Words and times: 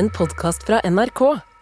en 0.00 0.08
podkast 0.16 0.62
fra 0.64 0.78
NRK. 0.88 1.20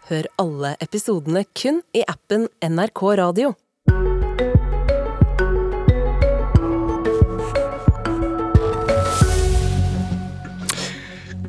Hør 0.09 0.27
alle 0.39 0.69
episodene 0.85 1.41
kun 1.59 1.81
i 1.97 2.05
appen 2.07 2.45
NRK 2.63 3.01
Radio. 3.19 3.49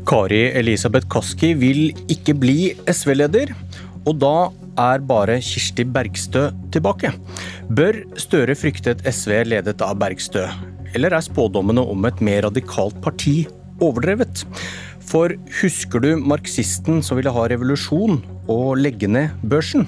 Kari 0.09 0.41
Elisabeth 0.57 1.05
Kaski 1.13 1.51
vil 1.61 1.91
ikke 2.09 2.33
bli 2.33 2.71
SV-leder, 2.89 3.53
og 4.09 4.17
da 4.23 4.33
er 4.89 5.05
bare 5.05 5.37
Kirsti 5.45 5.85
Bergstø 5.85 6.47
tilbake. 6.73 7.13
Bør 7.69 8.01
Støre 8.17 8.57
frykte 8.57 8.95
et 8.95 9.05
SV 9.13 9.43
ledet 9.51 9.77
av 9.85 9.93
Bergstø, 10.01 10.47
eller 10.97 11.13
er 11.13 11.29
spådommene 11.29 11.85
om 11.85 12.09
et 12.09 12.25
mer 12.25 12.47
radikalt 12.49 12.97
parti 13.05 13.43
overdrevet? 13.83 14.45
For 15.09 15.33
husker 15.61 16.03
du 16.03 16.11
marxisten 16.21 17.01
som 17.05 17.17
ville 17.17 17.33
ha 17.33 17.47
revolusjon 17.49 18.21
og 18.51 18.77
legge 18.77 19.09
ned 19.09 19.33
børsen? 19.41 19.87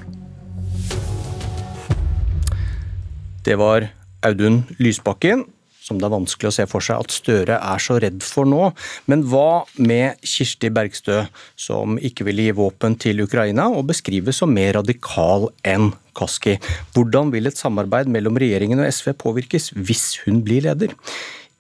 Det 3.46 3.58
var 3.58 3.88
Audun 4.26 4.62
Lysbakken, 4.78 5.48
som 5.82 5.98
det 5.98 6.06
er 6.06 6.14
vanskelig 6.14 6.52
å 6.52 6.54
se 6.54 6.66
for 6.70 6.86
seg 6.86 7.02
at 7.02 7.14
Støre 7.14 7.58
er 7.58 7.82
så 7.82 7.98
redd 8.02 8.22
for 8.26 8.46
nå. 8.50 8.70
Men 9.10 9.26
hva 9.30 9.64
med 9.82 10.22
Kirsti 10.22 10.70
Bergstø, 10.74 11.24
som 11.58 11.98
ikke 11.98 12.28
ville 12.28 12.46
gi 12.48 12.56
våpen 12.58 12.96
til 13.02 13.24
Ukraina, 13.26 13.66
og 13.74 13.90
beskrives 13.90 14.42
som 14.42 14.54
mer 14.54 14.76
radikal 14.78 15.50
enn 15.68 15.90
Kaski? 16.18 16.60
Hvordan 16.94 17.34
vil 17.34 17.50
et 17.50 17.58
samarbeid 17.58 18.12
mellom 18.14 18.38
regjeringen 18.42 18.84
og 18.84 18.90
SV 18.94 19.16
påvirkes 19.26 19.72
hvis 19.78 20.22
hun 20.28 20.44
blir 20.46 20.70
leder? 20.70 20.94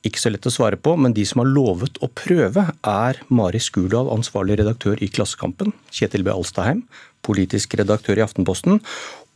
Ikke 0.08 0.18
så 0.18 0.32
lett 0.32 0.48
å 0.50 0.54
svare 0.54 0.80
på, 0.82 0.96
men 0.98 1.14
de 1.14 1.23
som 1.30 1.44
har 1.44 1.50
lovet 1.52 2.00
å 2.02 2.09
prøve, 2.18 2.64
er 2.88 3.20
Mari 3.30 3.62
Skurdal, 3.62 4.09
ansvarlig 4.09 4.58
redaktør 4.58 4.98
i 4.98 5.09
Klassekampen, 5.14 5.76
Kjetil 5.94 6.26
B. 6.26 6.34
Alstaheim, 6.34 6.82
politisk 7.22 7.76
redaktør 7.78 8.18
i 8.18 8.23
Aftenposten, 8.26 8.82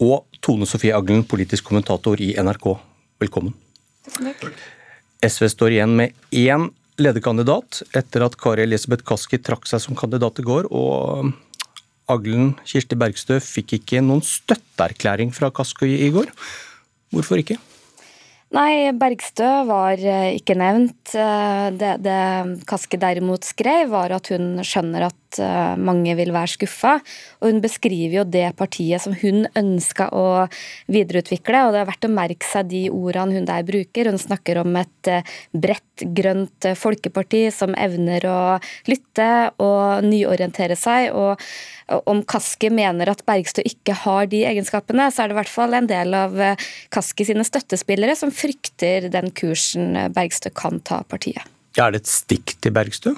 og 0.02 0.26
Tone 0.42 0.66
Sofie 0.66 0.96
Aglen, 0.98 1.22
politisk 1.30 1.70
kommentator 1.70 2.22
i 2.22 2.34
NRK. 2.42 2.72
Velkommen. 3.22 3.54
Takk. 4.10 4.50
SV 5.26 5.48
står 5.54 5.78
igjen 5.78 5.94
med 5.98 6.18
én 6.34 6.68
lederkandidat 7.02 7.84
etter 7.98 8.26
at 8.26 8.38
Kari 8.40 8.66
Elisabeth 8.66 9.06
Kaski 9.06 9.40
trakk 9.42 9.70
seg 9.70 9.84
som 9.84 9.98
kandidat 9.98 10.42
i 10.42 10.48
går. 10.48 10.70
og 10.72 11.34
Aglen 12.10 12.54
Kirsti 12.66 12.98
Bergstø 12.98 13.40
fikk 13.42 13.80
ikke 13.80 14.02
noen 14.06 14.22
støtteerklæring 14.26 15.32
fra 15.34 15.50
Kaski 15.54 15.90
i 16.06 16.12
går. 16.14 16.30
Hvorfor 17.14 17.42
ikke? 17.42 17.58
Nei, 18.54 18.92
Bergstø 18.94 19.48
var 19.66 19.98
eh, 19.98 20.36
ikke 20.38 20.56
nevnt. 20.60 21.05
Eh, 21.14 21.72
det, 21.72 21.98
det 22.02 22.66
Kaske 22.68 22.98
derimot 22.98 23.46
skrev, 23.46 23.90
var 23.94 24.14
at 24.16 24.32
hun 24.34 24.64
skjønner 24.66 25.06
at 25.10 25.40
eh, 25.42 25.76
mange 25.78 26.16
vil 26.18 26.34
være 26.34 26.56
skuffa. 26.56 26.96
Og 27.42 27.52
hun 27.52 27.62
beskriver 27.64 28.22
jo 28.22 28.26
det 28.26 28.48
partiet 28.58 29.04
som 29.04 29.14
hun 29.22 29.46
ønska 29.58 30.10
å 30.16 30.48
videreutvikle. 30.92 31.66
Og 31.68 31.76
det 31.76 31.84
er 31.84 31.92
verdt 31.92 32.10
å 32.10 32.14
merke 32.16 32.50
seg 32.50 32.72
de 32.74 32.84
ordene 32.90 33.38
hun 33.38 33.50
der 33.50 33.68
bruker. 33.68 34.10
Hun 34.10 34.22
snakker 34.22 34.64
om 34.64 34.82
et 34.82 35.12
bredt, 35.54 36.06
grønt 36.18 36.70
folkeparti 36.80 37.46
som 37.54 37.78
evner 37.78 38.26
å 38.28 38.40
lytte 38.90 39.30
og 39.62 40.06
nyorientere 40.08 40.78
seg. 40.80 41.14
og 41.14 41.42
om 42.10 42.24
Kaski 42.26 42.72
mener 42.74 43.12
at 43.12 43.22
Bergstø 43.28 43.62
ikke 43.62 43.94
har 44.02 44.26
de 44.32 44.40
egenskapene, 44.50 45.06
så 45.14 45.22
er 45.22 45.30
det 45.30 45.36
i 45.36 45.38
hvert 45.38 45.52
fall 45.54 45.78
en 45.78 45.90
del 45.90 46.18
av 46.18 46.34
Kaske 46.90 47.28
sine 47.28 47.46
støttespillere 47.46 48.16
som 48.18 48.34
frykter 48.34 49.06
den 49.14 49.30
kursen 49.38 49.94
Bergstø 50.16 50.50
kan 50.50 50.82
ta 50.82 50.95
partiet. 51.04 51.44
Ja, 51.76 51.88
er 51.88 51.96
det 51.96 52.06
et 52.06 52.12
stikk 52.12 52.56
til 52.64 52.76
Bergstø? 52.76 53.16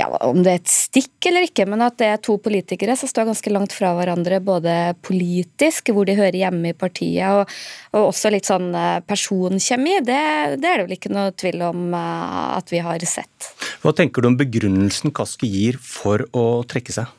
ja, 0.00 0.06
om 0.24 0.40
det 0.44 0.52
er 0.52 0.60
et 0.60 0.70
stikk 0.70 1.28
eller 1.28 1.44
ikke, 1.46 1.66
men 1.68 1.82
at 1.84 1.98
det 2.00 2.08
er 2.08 2.22
to 2.22 2.36
politikere 2.42 2.94
som 2.98 3.10
står 3.10 3.28
ganske 3.30 3.52
langt 3.52 3.74
fra 3.74 3.92
hverandre, 3.96 4.40
både 4.44 4.74
politisk, 5.06 5.92
hvor 5.94 6.08
de 6.08 6.16
hører 6.18 6.38
hjemme 6.40 6.72
i 6.72 6.76
partiet, 6.78 7.26
og, 7.28 7.50
og 7.96 8.10
også 8.10 8.32
litt 8.32 8.48
sånn 8.48 8.70
eh, 8.76 9.00
personkjemi, 9.06 9.98
det, 10.06 10.20
det, 10.62 10.70
er 10.70 10.80
det 10.80 10.86
vel 10.86 10.96
ikke 10.96 11.14
noe 11.14 11.34
tvil 11.34 11.66
om 11.68 11.96
eh, 11.96 12.44
at 12.56 12.72
vi 12.72 12.82
har 12.86 13.06
sett. 13.08 13.50
Hva 13.82 13.94
tenker 13.96 14.22
du 14.22 14.30
om 14.30 14.38
begrunnelsen 14.40 15.14
Kaski 15.16 15.50
gir 15.50 15.80
for 15.82 16.24
å 16.36 16.62
trekke 16.68 16.94
seg? 16.94 17.10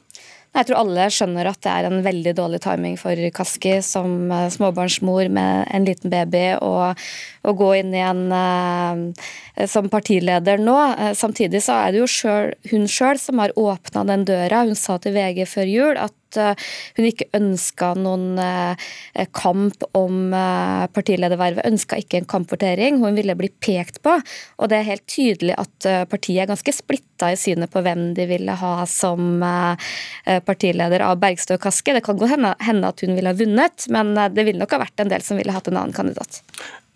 Jeg 0.52 0.68
tror 0.68 0.82
alle 0.82 1.06
skjønner 1.16 1.48
at 1.48 1.62
det 1.64 1.72
er 1.72 1.86
en 1.88 2.02
veldig 2.04 2.34
dårlig 2.36 2.60
timing 2.66 2.98
for 3.00 3.16
Kaski 3.38 3.78
som 3.88 4.32
eh, 4.36 4.50
småbarnsmor 4.52 5.30
med 5.32 5.70
en 5.72 5.88
liten 5.88 6.12
baby 6.12 6.44
å 6.60 7.54
gå 7.56 7.70
inn 7.80 7.96
igjen 7.96 8.26
uh, 8.36 9.66
som 9.72 9.88
partileder 9.90 10.60
nå. 10.62 10.76
Uh, 11.00 11.14
samtidig 11.18 11.64
så 11.64 11.80
er 11.86 11.96
det 11.96 12.04
jo 12.04 12.10
selv, 12.12 12.58
hun 12.70 12.84
sjøl 12.92 13.22
som 13.22 13.40
har 13.42 13.56
åpna 13.56 14.04
den 14.12 14.28
døra. 14.28 14.66
Hun 14.68 14.76
sa 14.78 15.00
til 15.02 15.16
VG 15.16 15.48
før 15.50 15.72
jul 15.72 16.02
at 16.04 16.16
Eh, 16.40 16.68
hun 16.98 17.08
ikke 17.08 17.30
ønska 17.38 17.92
noen 18.00 18.40
eh, 18.42 19.28
kamp 19.36 19.86
om 19.98 20.34
eh, 20.36 20.86
partiledervervet, 20.94 21.66
ønska 21.68 22.00
ikke 22.02 22.22
en 22.22 22.30
kampvotering. 22.36 23.00
Hun 23.02 23.18
ville 23.18 23.36
bli 23.40 23.52
pekt 23.64 24.02
på. 24.06 24.18
Og 24.62 24.72
det 24.72 24.80
er 24.80 24.90
helt 24.92 25.08
tydelig 25.10 25.58
at 25.60 25.88
partiet 26.12 26.44
er 26.44 26.52
ganske 26.52 26.74
splitta 26.76 27.32
i 27.34 27.40
synet 27.40 27.72
på 27.74 27.82
hvem 27.84 28.12
de 28.18 28.28
ville 28.30 28.54
ha 28.58 28.74
som 28.90 29.42
partileder 30.46 31.04
av 31.06 31.20
Bergstø 31.22 31.58
og 31.58 31.64
Kaski. 31.66 31.96
Det 31.96 32.04
kan 32.06 32.20
godt 32.20 32.36
hende, 32.62 32.92
at 32.92 33.04
hun 33.04 33.16
ville 33.18 33.32
ha 33.32 33.38
vunnet, 33.38 33.88
men 33.94 34.14
det 34.16 34.46
ville 34.48 34.62
nok 34.62 34.76
ha 34.76 34.82
vært 34.84 35.04
en 35.04 35.12
del 35.12 35.26
som 35.26 35.40
ville 35.40 35.54
hatt 35.56 35.70
en 35.70 35.80
annen 35.82 35.96
kandidat. 35.96 36.42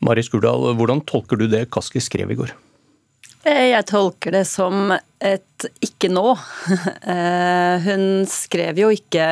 Mari 0.06 0.26
Skurdal, 0.26 0.72
hvordan 0.78 1.04
tolker 1.10 1.40
du 1.40 1.48
det 1.52 1.68
Kaski 1.74 2.04
skrev 2.04 2.34
i 2.34 2.40
går? 2.40 2.54
Eh, 3.46 3.70
jeg 3.70 3.86
tolker 3.86 4.34
det 4.34 4.46
som 4.50 4.90
et 5.22 5.68
ikke 5.86 6.10
nå. 6.14 6.34
Eh, 7.06 7.84
hun 7.86 8.26
skrev 8.26 8.80
jo 8.82 8.88
ikke 8.90 9.26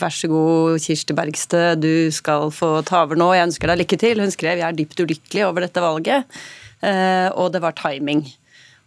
'vær 0.00 0.14
så 0.14 0.28
god, 0.30 0.78
Kirsti 0.80 1.12
Bergstø, 1.12 1.74
du 1.76 2.08
skal 2.14 2.48
få 2.48 2.80
ta 2.88 3.02
over 3.04 3.18
nå, 3.20 3.28
jeg 3.36 3.50
ønsker 3.50 3.68
deg 3.68 3.82
lykke 3.82 3.98
til'. 4.00 4.22
Hun 4.24 4.32
skrev 4.32 4.56
'jeg 4.56 4.64
er 4.64 4.78
dypt 4.78 5.02
ulykkelig 5.04 5.44
over 5.44 5.66
dette 5.66 5.84
valget', 5.84 6.24
eh, 6.80 7.28
og 7.36 7.52
det 7.52 7.60
var 7.60 7.76
timing. 7.76 8.24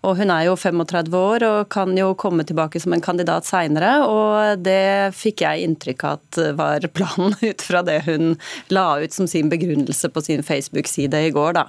Og 0.03 0.17
hun 0.19 0.31
er 0.33 0.47
jo 0.49 0.55
35 0.59 1.15
år 1.15 1.45
og 1.47 1.69
kan 1.71 1.93
jo 1.95 2.11
komme 2.19 2.43
tilbake 2.47 2.81
som 2.83 2.95
en 2.95 3.03
kandidat 3.03 3.47
seinere. 3.47 3.93
Og 4.03 4.59
det 4.63 5.15
fikk 5.15 5.45
jeg 5.45 5.63
inntrykk 5.63 6.05
av 6.09 6.19
at 6.19 6.41
var 6.59 6.87
planen 6.91 7.37
ut 7.49 7.63
fra 7.63 7.83
det 7.87 8.01
hun 8.09 8.35
la 8.73 8.87
ut 8.99 9.15
som 9.15 9.29
sin 9.29 9.51
begrunnelse 9.53 10.11
på 10.11 10.25
sin 10.25 10.43
Facebook-side 10.43 11.23
i 11.29 11.33
går, 11.35 11.55
da. 11.59 11.65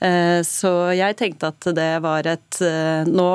Eh, 0.00 0.40
så 0.48 0.72
jeg 0.96 1.18
tenkte 1.20 1.52
at 1.52 1.72
det 1.76 1.92
var 2.04 2.26
et 2.28 2.60
eh, 2.64 3.04
Nå 3.04 3.28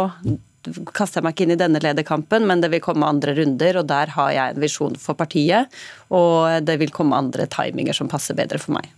kaster 0.93 1.19
jeg 1.19 1.25
meg 1.25 1.33
ikke 1.33 1.45
inn 1.45 1.53
i 1.53 1.59
denne 1.59 1.79
lederkampen, 1.81 2.43
men 2.49 2.61
det 2.61 2.71
vil 2.73 2.81
komme 2.83 3.07
andre 3.07 3.35
runder, 3.37 3.79
og 3.79 3.87
der 3.89 4.11
har 4.13 4.33
jeg 4.35 4.53
en 4.53 4.61
visjon 4.61 4.97
for 4.99 5.17
partiet. 5.17 5.71
Og 6.13 6.65
det 6.65 6.75
vil 6.81 6.91
komme 6.93 7.17
andre 7.17 7.47
timinger 7.49 7.95
som 7.95 8.09
passer 8.11 8.37
bedre 8.37 8.59
for 8.61 8.75
meg. 8.75 8.89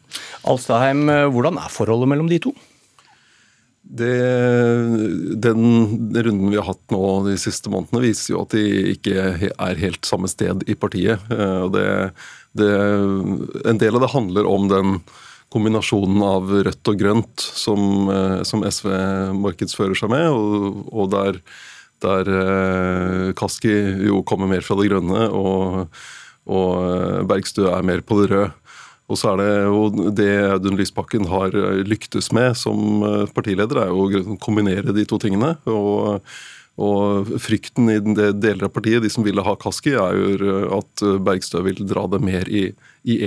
Alstaheim, 0.48 1.06
hvordan 1.32 1.60
er 1.62 1.72
forholdet 1.72 2.10
mellom 2.12 2.32
de 2.32 2.42
to? 2.48 2.56
Det, 3.82 4.18
den 5.42 5.64
runden 6.14 6.52
vi 6.52 6.58
har 6.60 6.68
hatt 6.68 6.94
nå 6.94 7.02
de 7.26 7.34
siste 7.42 7.72
månedene, 7.74 8.04
viser 8.06 8.36
jo 8.36 8.44
at 8.44 8.54
de 8.54 8.94
ikke 8.94 9.26
er 9.50 9.82
helt 9.82 10.06
samme 10.08 10.30
sted 10.32 10.64
i 10.70 10.78
partiet. 10.78 11.24
Eh, 11.34 11.66
det, 11.74 11.88
det, 12.62 12.70
en 13.66 13.82
del 13.82 13.98
av 13.98 14.06
det 14.06 14.14
handler 14.14 14.48
om 14.48 14.70
den 14.72 15.02
kombinasjonen 15.52 16.22
av 16.24 16.54
rødt 16.70 16.94
og 16.94 17.02
grønt 17.02 17.42
som, 17.42 18.08
eh, 18.14 18.38
som 18.48 18.64
SV 18.64 18.94
markedsfører 19.42 19.98
seg 19.98 20.14
med, 20.14 20.30
og, 20.30 20.86
og 20.94 21.12
der, 21.18 21.42
der 22.06 22.34
eh, 22.38 23.28
Kaski 23.36 23.76
jo 24.08 24.22
kommer 24.24 24.52
mer 24.52 24.64
fra 24.64 24.78
det 24.80 24.92
grønne, 24.94 25.26
og, 25.34 25.90
og 26.46 27.26
Bergstø 27.28 27.66
er 27.74 27.86
mer 27.88 28.06
på 28.06 28.22
det 28.22 28.32
røde. 28.36 28.54
Og 29.12 29.20
så 29.20 29.34
er 29.34 29.42
det 29.42 29.50
jo 29.68 30.10
det 30.16 30.32
Audun 30.54 30.80
Lysbakken 30.80 31.28
har 31.32 31.56
eh, 31.58 31.84
lyktes 31.88 32.32
med 32.36 32.56
som 32.60 33.04
eh, 33.04 33.28
partileder, 33.36 33.84
er 33.84 33.92
jo 33.92 34.24
å 34.24 34.40
kombinere 34.42 34.96
de 34.96 35.08
to 35.08 35.20
tingene. 35.22 35.58
og 35.70 36.24
og 36.82 37.28
frykten 37.44 37.90
i 37.92 37.98
deler 38.02 38.64
av 38.66 38.72
partiet, 38.74 39.04
de 39.04 39.10
som 39.12 39.26
ville 39.26 39.44
ha 39.44 39.54
Kaski, 39.60 39.92
er 40.00 40.16
jo 40.16 40.62
at 40.80 41.04
Bergstø 41.22 41.60
vil 41.68 41.84
dra 41.86 42.06
det 42.10 42.22
mer 42.24 42.48
i 42.50 42.72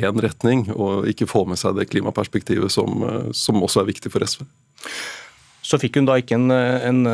én 0.00 0.22
retning, 0.24 0.64
og 0.72 1.04
ikke 1.12 1.28
få 1.30 1.44
med 1.46 1.60
seg 1.60 1.76
det 1.76 1.90
klimaperspektivet 1.92 2.72
som, 2.72 3.04
eh, 3.04 3.28
som, 3.36 3.60
også 3.62 3.84
er 3.84 3.90
viktig 3.92 4.10
for 4.10 4.24
SV. 4.24 4.42
Så 5.64 5.78
fikk 5.80 6.00
hun 6.00 6.08
da 6.08 6.16
ikke 6.20 6.40
en, 6.40 6.50
en 6.50 7.04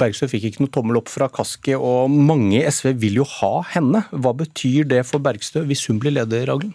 Bergstø 0.00 0.26
fikk 0.32 0.48
ikke 0.48 0.64
noe 0.64 0.72
tommel 0.72 0.98
opp 0.98 1.12
fra 1.12 1.28
Kaski, 1.32 1.76
og 1.76 2.10
mange 2.10 2.58
i 2.58 2.66
SV 2.66 2.94
vil 3.04 3.20
jo 3.22 3.28
ha 3.38 3.54
henne. 3.76 4.06
Hva 4.10 4.34
betyr 4.40 4.88
det 4.88 5.04
for 5.08 5.22
Bergstø 5.24 5.62
hvis 5.68 5.86
hun 5.92 6.00
blir 6.02 6.16
leder, 6.16 6.52
Aglen? 6.52 6.74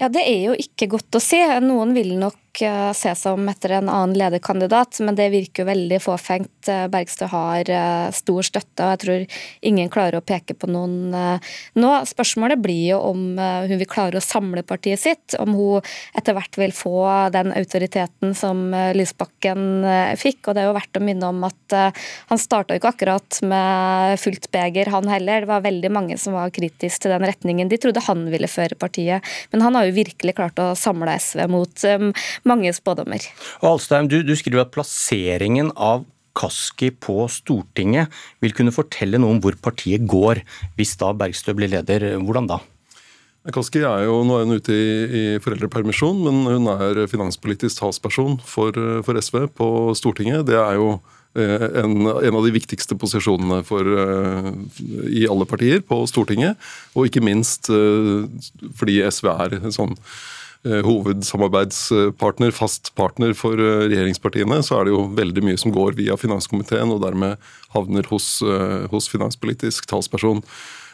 Ja, 0.00 0.08
Det 0.08 0.22
er 0.24 0.46
jo 0.48 0.52
ikke 0.56 0.88
godt 0.96 1.18
å 1.18 1.20
se. 1.20 1.42
Noen 1.60 1.92
vil 1.92 2.14
nok 2.16 2.49
nok 2.50 2.62
uh, 2.62 2.92
se 2.92 3.30
om 3.30 3.48
etter 3.48 3.70
en 3.70 3.88
annen 3.88 4.16
lederkandidat, 4.18 5.00
men 5.00 5.14
det 5.14 5.30
virker 5.30 5.62
jo 5.62 5.68
veldig 5.68 6.00
fåfengt. 6.02 6.68
Uh, 6.68 6.88
Bergstø 6.88 7.26
har 7.30 7.70
uh, 7.70 8.10
stor 8.12 8.42
støtte, 8.42 8.84
og 8.84 8.90
jeg 8.90 9.00
tror 9.04 9.26
ingen 9.62 9.90
klarer 9.90 10.18
å 10.18 10.24
peke 10.24 10.54
på 10.54 10.66
noen 10.66 11.10
nå. 11.10 11.90
Spørsmålet 12.06 12.60
blir 12.60 12.92
jo 12.92 12.98
om 13.10 13.38
hun 13.38 13.78
vil 13.78 13.88
klare 13.88 14.18
å 14.18 14.24
samle 14.24 14.62
partiet 14.62 15.00
sitt, 15.00 15.34
om 15.38 15.54
hun 15.54 15.86
etter 16.16 16.34
hvert 16.34 16.56
vil 16.58 16.72
få 16.74 17.04
den 17.32 17.52
autoriteten 17.56 18.34
som 18.34 18.72
Lysbakken 18.94 19.84
fikk. 20.18 20.48
og 20.48 20.54
Det 20.54 20.62
er 20.62 20.68
jo 20.68 20.76
verdt 20.76 20.98
å 20.98 21.04
minne 21.04 21.30
om 21.30 21.44
at 21.46 21.76
han 22.30 22.40
starta 22.40 22.76
ikke 22.76 22.92
akkurat 22.94 23.40
med 23.46 24.20
fullt 24.20 24.50
beger, 24.54 24.90
han 24.94 25.10
heller. 25.10 25.44
Det 25.44 25.50
var 25.50 25.66
veldig 25.66 25.92
mange 25.92 26.18
som 26.20 26.36
var 26.36 26.52
kritiske 26.54 27.04
til 27.04 27.14
den 27.14 27.26
retningen 27.28 27.70
de 27.70 27.78
trodde 27.80 28.04
han 28.06 28.26
ville 28.32 28.50
føre 28.50 28.78
partiet. 28.80 29.26
Men 29.52 29.66
han 29.66 29.78
har 29.78 29.88
jo 29.88 29.96
virkelig 30.00 30.36
klart 30.38 30.60
å 30.62 30.72
samle 30.78 31.16
SV 31.20 31.46
mot 31.50 31.86
mange 32.48 32.72
spådommer. 32.76 33.26
Og 33.60 33.74
Alstein, 33.74 34.08
du, 34.10 34.20
du 34.26 34.34
skriver 34.38 34.64
at 34.64 34.74
plasseringen 34.74 35.72
av 35.76 36.06
Kaski 36.36 36.92
på 36.94 37.24
Stortinget 37.30 38.10
vil 38.42 38.54
kunne 38.56 38.74
fortelle 38.74 39.18
noe 39.20 39.34
om 39.34 39.40
hvor 39.42 39.56
partiet 39.62 40.06
går, 40.08 40.42
hvis 40.78 40.96
da 41.00 41.12
Bergstø 41.16 41.54
blir 41.58 41.72
leder. 41.72 42.06
Hvordan 42.22 42.50
da? 42.50 42.60
Kaski 43.54 43.80
er 43.88 44.04
jo, 44.04 44.20
Nå 44.26 44.36
er 44.36 44.44
hun 44.44 44.60
ute 44.60 44.74
i, 44.74 44.90
i 45.20 45.22
foreldrepermisjon, 45.42 46.18
men 46.26 46.42
hun 46.48 46.68
er 46.74 47.06
finanspolitisk 47.10 47.80
talsperson 47.80 48.36
for, 48.44 48.76
for 49.06 49.16
SV 49.16 49.46
på 49.56 49.70
Stortinget. 49.98 50.44
Det 50.50 50.58
er 50.60 50.76
jo 50.76 50.90
eh, 51.34 51.66
en, 51.82 51.96
en, 52.12 52.36
av 52.36 52.44
de 52.44 52.52
viktigste 52.52 52.98
posisjonene 53.00 53.62
for, 53.66 53.88
uh, 53.88 54.52
i 55.08 55.24
alle 55.24 55.48
partier 55.48 55.80
på 55.80 56.02
Stortinget. 56.10 56.60
Og 56.94 57.08
ikke 57.08 57.24
minst 57.24 57.72
uh, 57.72 58.28
fordi 58.76 59.00
SV 59.08 59.32
er 59.32 59.58
sånn 59.72 59.96
Eh, 59.96 60.39
hovedsamarbeidspartner, 60.84 62.52
fast 62.52 62.92
partner 62.98 63.32
for 63.36 63.56
eh, 63.56 63.86
regjeringspartiene, 63.88 64.60
så 64.64 64.76
er 64.76 64.86
det 64.86 64.92
jo 64.92 65.06
veldig 65.16 65.44
mye 65.46 65.60
som 65.60 65.72
går 65.72 65.96
via 65.96 66.18
finanskomiteen 66.20 66.92
og 66.92 67.00
dermed 67.04 67.40
havner 67.72 68.04
hos, 68.12 68.42
eh, 68.44 68.84
hos 68.92 69.08
finanspolitisk 69.08 69.88
talsperson. 69.90 70.44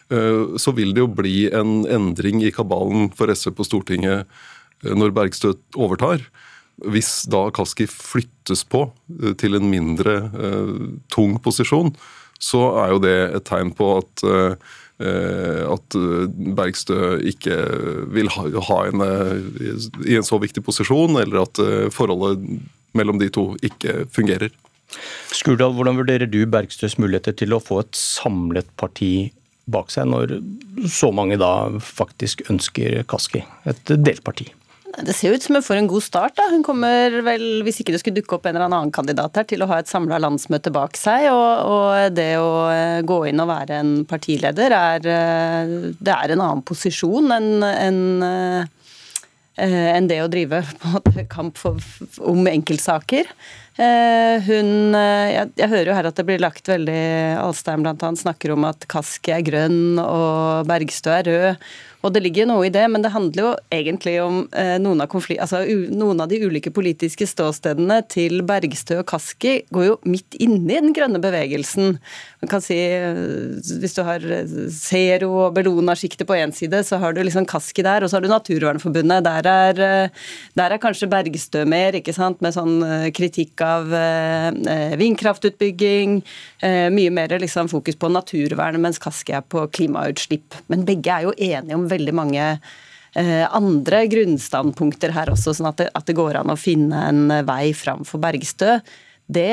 Så 0.06 0.70
vil 0.70 0.92
det 0.94 1.00
jo 1.00 1.08
bli 1.10 1.48
en 1.50 1.80
endring 1.90 2.38
i 2.46 2.52
kabalen 2.54 3.08
for 3.18 3.26
SV 3.26 3.56
på 3.58 3.64
Stortinget 3.66 4.28
når 4.86 5.10
Bergstø 5.10 5.56
overtar. 5.74 6.22
Hvis 6.78 7.24
da 7.26 7.48
Kaski 7.50 7.88
flyttes 7.90 8.62
på 8.70 8.84
til 9.42 9.58
en 9.58 9.66
mindre 9.66 10.14
tung 11.10 11.34
posisjon, 11.42 11.90
så 12.38 12.62
er 12.84 12.94
jo 12.94 13.02
det 13.02 13.16
et 13.40 13.48
tegn 13.50 13.74
på 13.74 13.96
at 13.96 14.22
Eh, 14.26 14.54
at 14.96 15.96
eh, 15.98 16.28
Bergstø 16.56 17.18
ikke 17.20 17.56
vil 18.14 18.30
ha 18.32 18.78
henne 18.86 19.08
i 20.06 20.16
en 20.16 20.26
så 20.26 20.40
viktig 20.40 20.64
posisjon, 20.64 21.18
eller 21.20 21.42
at 21.44 21.60
eh, 21.60 21.88
forholdet 21.92 22.46
mellom 22.96 23.20
de 23.20 23.28
to 23.32 23.50
ikke 23.66 24.06
fungerer. 24.14 24.54
Skurdal, 25.34 25.74
hvordan 25.76 25.98
vurderer 25.98 26.30
du 26.30 26.44
Bergstøs 26.48 26.96
muligheter 27.02 27.34
til 27.36 27.52
å 27.52 27.60
få 27.60 27.82
et 27.82 27.98
samlet 27.98 28.68
parti 28.80 29.32
bak 29.68 29.90
seg, 29.90 30.08
når 30.08 30.38
så 30.88 31.10
mange 31.12 31.36
da 31.42 31.68
faktisk 31.82 32.46
ønsker 32.52 33.02
Kaski, 33.10 33.42
et 33.68 33.96
delt 33.98 34.22
parti? 34.24 34.48
Det 35.04 35.12
ser 35.12 35.34
ut 35.34 35.42
som 35.42 35.54
hun 35.54 35.64
får 35.64 35.76
en 35.76 35.88
god 35.90 36.02
start. 36.02 36.36
da. 36.36 36.46
Hun 36.50 36.62
kommer 36.64 37.18
vel, 37.26 37.44
hvis 37.66 37.82
ikke 37.82 37.92
det 37.92 38.00
skulle 38.00 38.16
dukke 38.16 38.38
opp 38.38 38.46
en 38.48 38.56
eller 38.56 38.70
annen 38.70 38.92
kandidat 38.94 39.36
her, 39.36 39.44
til 39.48 39.64
å 39.64 39.68
ha 39.68 39.80
et 39.82 39.90
samla 39.90 40.20
landsmøte 40.22 40.72
bak 40.72 40.96
seg. 40.96 41.28
Og, 41.32 41.72
og, 41.74 42.14
det 42.16 42.30
å 42.40 42.48
eh, 42.72 43.02
gå 43.04 43.18
inn 43.28 43.42
og 43.42 43.50
være 43.50 43.82
en 43.82 43.92
partileder 44.08 44.72
er, 44.72 45.10
eh, 45.12 45.76
det 46.00 46.14
er 46.14 46.32
en 46.32 46.44
annen 46.46 46.64
posisjon 46.64 47.28
enn 47.36 47.66
en, 47.66 48.00
eh, 48.24 49.76
enn 49.96 50.08
det 50.08 50.22
å 50.24 50.30
drive 50.32 50.62
måte, 50.94 51.26
kamp 51.28 51.60
for, 51.60 51.80
om 52.24 52.48
enkeltsaker. 52.48 53.28
Hun, 53.76 54.94
jeg, 54.96 55.50
jeg, 55.60 55.68
hører 55.68 55.90
jo 55.90 55.96
her 55.98 56.06
at 56.08 56.16
det 56.16 56.24
blir 56.24 56.40
lagt 56.40 56.70
veldig 56.70 57.00
Alstein 57.42 57.82
bl.a. 57.84 58.08
snakker 58.16 58.54
om 58.54 58.64
at 58.64 58.86
Kaski 58.88 59.34
er 59.34 59.44
grønn 59.44 60.00
og 60.00 60.64
Bergstø 60.70 61.12
er 61.12 61.28
rød. 61.28 61.66
Og 62.06 62.12
det 62.14 62.22
ligger 62.22 62.46
noe 62.46 62.68
i 62.68 62.70
det, 62.70 62.84
men 62.92 63.02
det 63.02 63.10
handler 63.10 63.42
jo 63.42 63.52
egentlig 63.74 64.14
om 64.22 64.44
eh, 64.54 64.76
noen, 64.78 65.02
av 65.02 65.10
altså, 65.10 65.62
noen, 65.90 66.20
av 66.22 66.30
de 66.30 66.38
ulike 66.46 66.70
politiske 66.70 67.26
ståstedene 67.26 67.98
til 68.12 68.44
Bergstø 68.46 69.00
og 69.00 69.08
Kaski 69.10 69.56
går 69.74 69.88
jo 69.88 69.96
midt 70.06 70.36
inne 70.38 70.70
i 70.70 70.78
den 70.78 70.94
grønne 70.94 71.18
bevegelsen. 71.22 71.96
Man 72.44 72.52
kan 72.52 72.62
si, 72.62 72.78
eh, 72.78 73.18
Hvis 73.82 73.96
du 73.98 74.04
har 74.06 74.22
eh, 74.22 74.52
Zero 74.70 75.32
og 75.48 75.56
Bellona-sjiktet 75.56 76.28
på 76.28 76.38
én 76.38 76.54
side, 76.54 76.84
så 76.86 77.00
har 77.02 77.16
du 77.16 77.22
liksom 77.24 77.48
Kaski 77.48 77.82
der, 77.82 78.04
og 78.04 78.12
så 78.12 78.20
har 78.20 78.26
du 78.26 78.30
Naturvernforbundet. 78.30 79.26
Der 79.26 79.50
er, 79.50 80.12
der 80.54 80.76
er 80.76 80.82
kanskje 80.82 81.10
Bergstø 81.10 81.64
mer, 81.66 81.98
ikke 81.98 82.14
sant, 82.14 82.38
med 82.44 82.54
sånn 82.54 82.78
kritikk 83.16 83.60
av 83.64 83.90
vindkraftutbygging. 85.00 86.20
Mye 86.94 87.12
mer 87.14 87.34
liksom, 87.40 87.70
fokus 87.72 87.98
på 87.98 88.10
naturvern, 88.12 88.78
mens 88.82 89.00
Kaski 89.02 89.34
er 89.36 89.42
på 89.42 89.64
klimautslipp. 89.74 90.60
Men 90.70 90.86
begge 90.86 91.10
er 91.10 91.26
jo 91.26 91.34
enige 91.34 91.74
om 91.74 91.86
veldig 91.88 91.95
veldig 91.96 92.14
mange 92.16 92.44
eh, 93.16 93.44
andre 93.48 94.04
grunnstandpunkter 94.12 95.16
her 95.16 95.32
også, 95.32 95.56
sånn 95.56 95.72
at 95.72 95.82
det, 95.82 95.90
at 95.96 96.06
det, 96.06 96.16
går 96.18 96.40
an 96.42 96.54
å 96.54 96.60
finne 96.60 97.02
en 97.10 97.26
vei 97.48 97.72
fram 97.76 98.06
for 98.08 98.22
Bergstø. 98.22 98.78
Det 99.26 99.50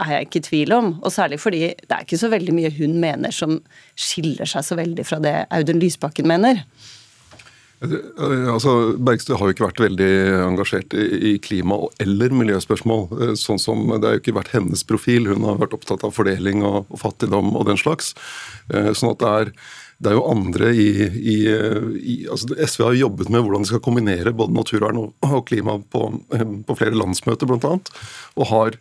er 0.00 0.14
jeg 0.14 0.28
ikke 0.28 0.40
i 0.40 0.46
tvil 0.46 0.72
om, 0.76 0.94
og 1.00 1.12
særlig 1.12 1.40
fordi 1.42 1.66
det 1.74 1.92
er 1.92 2.06
ikke 2.06 2.20
så 2.20 2.30
veldig 2.32 2.54
mye 2.56 2.72
hun 2.78 2.96
mener 3.02 3.34
som 3.34 3.58
skiller 3.98 4.48
seg 4.48 4.64
så 4.66 4.78
veldig 4.78 5.04
fra 5.06 5.20
det 5.22 5.36
Audun 5.52 5.80
Lysbakken 5.82 6.28
mener. 6.30 6.64
Altså, 7.80 8.92
Bergstø 9.00 9.38
har 9.40 9.48
jo 9.48 9.54
ikke 9.54 9.64
vært 9.64 9.80
veldig 9.80 10.10
engasjert 10.44 10.94
i 11.00 11.38
klima- 11.40 11.88
eller 12.02 12.34
miljøspørsmål. 12.36 13.06
Eh, 13.20 13.34
sånn 13.40 13.58
som, 13.58 13.86
Det 13.88 14.04
har 14.04 14.18
jo 14.18 14.20
ikke 14.20 14.36
vært 14.36 14.52
hennes 14.52 14.84
profil. 14.84 15.26
Hun 15.26 15.44
har 15.44 15.56
vært 15.56 15.72
opptatt 15.72 16.04
av 16.04 16.12
fordeling 16.12 16.62
og, 16.62 16.86
fattigdom 16.98 17.56
og 17.56 17.66
den 17.66 17.80
slags. 17.80 18.14
Eh, 18.68 18.92
sånn 18.92 19.12
at 19.12 19.18
det 19.18 19.28
er 19.28 19.52
det 20.00 20.08
er 20.08 20.16
jo 20.16 20.28
andre 20.32 20.70
i, 20.72 20.90
i, 21.12 21.36
i 22.00 22.14
altså 22.32 22.56
SV 22.56 22.84
har 22.86 22.96
jobbet 22.96 23.28
med 23.32 23.44
hvordan 23.44 23.66
de 23.66 23.68
skal 23.68 23.82
kombinere 23.84 24.32
både 24.36 24.56
naturvern 24.56 25.02
og, 25.02 25.42
klima 25.48 25.76
på, 25.92 26.06
på, 26.30 26.76
flere 26.78 26.96
landsmøter, 26.96 27.48
bl.a. 27.50 27.74
Og 28.40 28.48
har, 28.48 28.78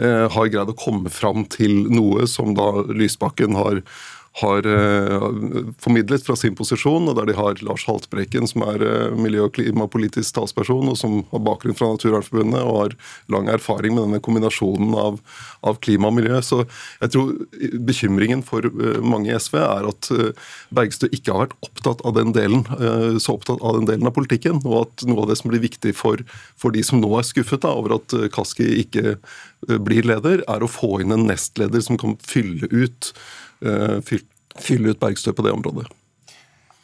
eh, 0.00 0.24
har 0.32 0.48
greid 0.54 0.72
å 0.72 0.78
komme 0.78 1.12
fram 1.12 1.44
til 1.52 1.90
noe 1.92 2.24
som 2.30 2.54
da 2.56 2.70
Lysbakken 2.88 3.58
har 3.58 3.82
har 4.40 4.66
uh, 4.66 5.32
formidlet 5.78 6.24
fra 6.24 6.36
sin 6.40 6.54
posisjon, 6.56 7.04
og 7.10 7.16
der 7.18 7.28
de 7.28 7.34
har 7.36 7.58
Lars 7.66 7.84
Haltbrekken, 7.84 8.46
som 8.48 8.64
er 8.64 8.80
uh, 8.80 9.16
miljø- 9.18 9.44
og 9.44 9.52
klimapolitisk 9.58 10.38
talsperson, 10.38 10.88
og 10.88 10.96
som 10.96 11.18
har 11.34 11.42
bakgrunn 11.44 11.76
fra 11.76 11.90
Naturvernforbundet 11.92 12.62
og 12.64 12.78
har 12.78 12.96
lang 13.34 13.50
erfaring 13.52 13.92
med 13.92 14.06
denne 14.06 14.22
kombinasjonen 14.24 14.96
av, 14.96 15.18
av 15.68 15.82
klima 15.84 16.08
og 16.08 16.16
miljø. 16.16 16.40
Så 16.40 16.62
jeg 17.02 17.12
tror 17.12 17.34
bekymringen 17.84 18.44
for 18.46 18.70
uh, 18.72 19.02
mange 19.04 19.28
i 19.28 19.36
SV 19.36 19.58
er 19.60 19.90
at 19.90 20.10
Bergstø 20.72 21.10
ikke 21.12 21.34
har 21.34 21.44
vært 21.44 21.68
opptatt 21.68 22.00
av 22.08 22.16
den 22.16 22.32
delen, 22.32 22.64
så 23.20 23.36
opptatt 23.36 23.60
av 23.60 23.76
den 23.76 23.86
delen 23.88 24.08
av 24.08 24.14
politikken, 24.16 24.62
og 24.64 24.86
at 24.86 25.04
noe 25.08 25.24
av 25.24 25.30
det 25.30 25.36
som 25.40 25.52
blir 25.52 25.62
viktig 25.62 25.92
for, 25.98 26.22
for 26.58 26.74
de 26.74 26.82
som 26.86 27.00
nå 27.02 27.10
er 27.18 27.26
skuffet 27.26 27.64
da, 27.64 27.72
over 27.76 27.98
at 27.98 28.14
Kaski 28.34 28.66
ikke 28.82 29.16
blir 29.84 30.08
leder, 30.08 30.42
er 30.48 30.64
å 30.64 30.70
få 30.70 31.02
inn 31.02 31.14
en 31.14 31.26
nestleder 31.28 31.84
som 31.84 32.00
kan 32.00 32.16
fylle 32.24 32.70
ut 32.72 33.12
Eh, 33.12 33.51
fylle 34.58 34.92
ut 34.92 35.00
Bergstø 35.00 35.32
på 35.32 35.44
det 35.46 35.52
området. 35.54 35.86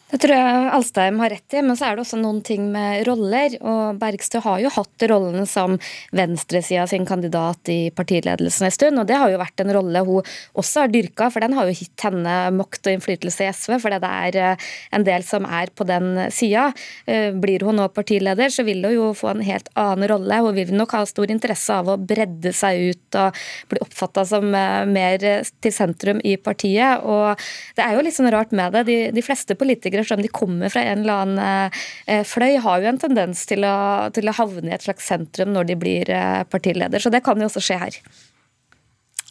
Det 0.08 0.16
tror 0.22 0.32
jeg 0.32 0.68
Alstheim 0.72 1.18
har 1.20 1.28
rett 1.34 1.54
i, 1.54 1.60
men 1.60 1.76
så 1.76 1.84
er 1.84 1.96
det 1.96 2.00
også 2.06 2.16
noen 2.16 2.38
ting 2.40 2.70
med 2.72 3.02
roller. 3.04 3.52
og 3.60 3.98
Bergstø 4.00 4.40
har 4.40 4.62
jo 4.62 4.70
hatt 4.72 5.04
rollen 5.10 5.44
som 5.44 5.74
venstresida 6.16 6.86
sin 6.88 7.04
kandidat 7.04 7.68
i 7.68 7.90
partiledelsen 7.92 8.64
en 8.64 8.72
stund. 8.72 8.98
og 9.02 9.04
Det 9.06 9.18
har 9.20 9.28
jo 9.28 9.40
vært 9.42 9.60
en 9.60 9.72
rolle 9.76 10.00
hun 10.08 10.30
også 10.56 10.86
har 10.86 10.94
dyrka, 10.94 11.28
for 11.28 11.44
den 11.44 11.52
har 11.52 11.68
jo 11.68 11.76
gitt 11.76 12.04
henne 12.06 12.36
makt 12.56 12.88
og 12.88 12.96
innflytelse 12.96 13.44
i 13.44 13.50
SV. 13.52 13.74
For 13.82 13.92
det 13.92 14.08
er 14.08 14.38
eh, 14.40 14.70
en 14.96 15.04
del 15.04 15.26
som 15.28 15.44
er 15.44 15.68
på 15.76 15.84
den 15.84 16.16
sida. 16.32 16.70
Eh, 17.04 17.36
blir 17.36 17.66
hun 17.68 17.76
nå 17.76 17.90
partileder, 17.92 18.48
så 18.48 18.64
vil 18.64 18.80
hun 18.88 18.96
jo 18.96 19.10
få 19.12 19.34
en 19.34 19.44
helt 19.44 19.68
annen 19.76 20.08
rolle. 20.08 20.40
Hun 20.40 20.56
vil 20.56 20.72
nok 20.72 20.96
ha 20.96 21.02
stor 21.04 21.28
interesse 21.28 21.76
av 21.82 21.92
å 21.92 21.98
bredde 22.00 22.54
seg 22.56 22.94
ut 22.94 23.20
og 23.26 23.44
bli 23.68 23.84
oppfatta 23.84 24.24
som 24.32 24.48
eh, 24.56 24.88
mer 24.88 25.20
til 25.20 25.76
sentrum 25.82 26.24
i 26.24 26.38
partiet. 26.40 27.04
Og 27.04 27.36
det 27.76 27.84
er 27.84 27.92
jo 27.92 28.08
litt 28.08 28.16
sånn 28.16 28.32
rart 28.32 28.56
med 28.56 28.72
det. 28.72 28.86
De, 28.88 28.98
de 29.12 29.28
fleste 29.28 29.52
politikere 29.58 29.97
politikere, 29.98 30.04
selv 30.06 30.18
om 30.18 30.22
de 30.22 30.28
kommer 30.28 30.72
fra 30.72 30.82
en 30.82 31.02
eller 31.02 31.24
annen 31.24 31.72
eh, 32.06 32.24
fløy, 32.24 32.58
har 32.62 32.80
jo 32.80 32.88
en 32.88 32.98
tendens 32.98 33.46
til 33.46 33.64
å, 33.64 34.10
til 34.12 34.28
å 34.28 34.36
havne 34.36 34.70
i 34.70 34.74
et 34.74 34.84
slags 34.84 35.06
sentrum 35.06 35.52
når 35.52 35.68
de 35.68 35.76
blir 35.76 36.10
eh, 36.10 36.44
partileder. 36.48 36.98
Så 36.98 37.10
det 37.10 37.24
kan 37.24 37.38
jo 37.38 37.48
også 37.48 37.62
skje 37.62 37.78
her. 37.78 38.00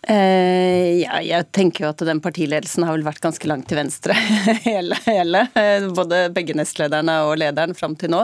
Eh, 0.08 1.02
ja, 1.02 1.18
jeg 1.20 1.50
tenker 1.52 1.84
jo 1.84 1.90
at 1.90 2.02
den 2.08 2.22
partiledelsen 2.24 2.86
har 2.88 2.96
vel 2.96 3.04
vært 3.04 3.20
ganske 3.26 3.48
langt 3.50 3.68
til 3.68 3.76
venstre 3.76 4.16
hele, 4.64 4.96
hele. 5.04 5.42
Eh, 5.60 5.84
både 5.92 6.22
begge 6.32 6.56
nestlederne 6.56 7.18
og 7.28 7.34
lederen 7.42 7.76
fram 7.76 7.98
til 8.00 8.14
nå. 8.14 8.22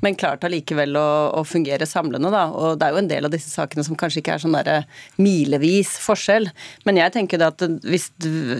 Men 0.00 0.16
klart 0.16 0.46
allikevel 0.48 0.96
å, 0.96 1.08
å, 1.36 1.42
fungere 1.44 1.84
samlende, 1.88 2.30
da. 2.32 2.46
Og 2.56 2.78
det 2.80 2.86
er 2.88 2.94
jo 2.96 3.02
en 3.02 3.10
del 3.10 3.28
av 3.28 3.34
disse 3.34 3.52
sakene 3.52 3.84
som 3.84 3.98
kanskje 4.00 4.22
ikke 4.22 4.38
er 4.38 4.44
sånn 4.46 4.56
derre 4.56 4.78
milevis 5.20 5.92
forskjell. 6.00 6.48
Men 6.88 7.02
jeg 7.02 7.12
tenker 7.18 7.42
det 7.42 7.50
at 7.52 7.66
hvis 7.84 8.08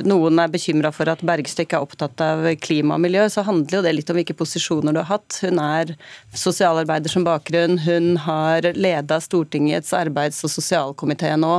noen 0.04 0.45
er 0.45 0.52
bekymra 0.52 0.92
for 0.92 1.09
at 1.09 1.25
Bergstø 1.25 1.64
ikke 1.64 1.80
er 1.80 1.88
opptatt 1.88 2.21
av 2.26 2.45
klima 2.61 3.00
og 3.00 3.04
miljø, 3.06 3.25
så 3.33 3.47
handler 3.49 3.78
jo 3.78 3.83
det 3.88 3.97
litt 3.97 4.12
om 4.12 4.21
hvilke 4.21 4.37
posisjoner 4.37 4.92
du 4.92 5.00
har 5.00 5.14
hatt. 5.14 5.40
Hun 5.47 5.64
er 5.64 5.97
sosialarbeider 6.37 7.16
som 7.16 7.25
bakgrunn, 7.25 7.80
hun 7.88 8.21
har 8.28 8.68
leda 8.76 9.23
Stortingets 9.25 9.97
arbeids- 9.97 10.45
og 10.45 10.52
sosialkomité 10.52 11.33
nå. 11.40 11.56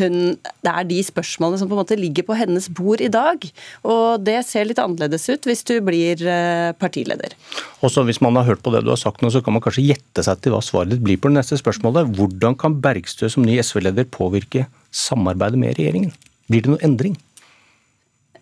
Hun 0.00 0.36
det 0.64 0.72
er 0.72 0.86
de 0.88 1.00
spørsmålene 1.04 1.60
som 1.60 1.68
på 1.68 1.76
en 1.76 1.82
måte 1.82 1.98
ligger 1.98 2.24
på 2.28 2.36
hennes 2.38 2.70
bord 2.72 3.02
i 3.04 3.10
dag. 3.12 3.42
Og 3.84 4.22
det 4.24 4.38
ser 4.48 4.68
litt 4.68 4.80
annerledes 4.80 5.26
ut 5.28 5.48
hvis 5.48 5.64
du 5.68 5.74
blir 5.84 6.20
eh, 6.24 6.72
partileder. 6.80 7.36
Også 7.84 8.04
Hvis 8.08 8.22
man 8.24 8.36
har 8.38 8.48
hørt 8.48 8.62
på 8.64 8.72
det 8.72 8.84
du 8.84 8.92
har 8.92 9.00
sagt 9.00 9.20
nå, 9.20 9.30
så 9.32 9.42
kan 9.44 9.56
man 9.56 9.64
kanskje 9.64 9.84
gjette 9.90 10.24
seg 10.24 10.40
til 10.40 10.54
hva 10.54 10.62
svaret 10.64 10.94
ditt 10.94 11.04
blir 11.04 11.20
på 11.20 11.28
det 11.32 11.40
neste 11.40 11.60
spørsmålet. 11.60 12.14
Hvordan 12.16 12.56
kan 12.60 12.80
Bergstø 12.84 13.28
som 13.32 13.44
ny 13.44 13.58
SV-leder 13.60 14.08
påvirke 14.08 14.68
samarbeidet 14.94 15.60
med 15.60 15.76
regjeringen? 15.78 16.14
Blir 16.48 16.64
det 16.64 16.72
noe 16.72 16.84
endring? 16.84 17.18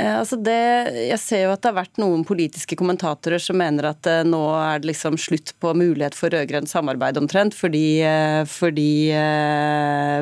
Eh, 0.03 0.19
altså 0.19 0.37
det, 0.41 0.59
jeg 1.07 1.21
ser 1.23 1.45
jo 1.45 1.53
at 1.55 1.63
det 1.63 1.71
har 1.71 1.79
vært 1.79 2.01
noen 2.03 2.25
politiske 2.27 2.77
kommentatorer 2.79 3.43
som 3.43 3.59
mener 3.61 3.91
at 3.93 4.09
eh, 4.11 4.23
nå 4.27 4.41
er 4.59 4.83
det 4.83 4.91
liksom 4.91 5.19
slutt 5.21 5.55
på 5.63 5.75
mulighet 5.79 6.17
for 6.19 6.33
rød-grønt 6.35 6.71
samarbeid 6.71 7.21
omtrent, 7.21 7.55
fordi, 7.57 8.03
eh, 8.07 8.43
fordi 8.51 8.91